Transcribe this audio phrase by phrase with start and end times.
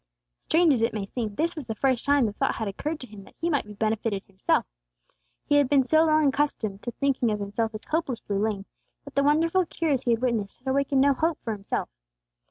[0.39, 3.05] Strange as it may seem, this was the first time the thought had occurred to
[3.05, 4.65] him that he might be benefited himself.
[5.45, 8.65] He had been so long accustomed to thinking of himself as hopelessly lame,
[9.05, 11.87] that the wonderful cures he had witnessed had awakened no hope for himself.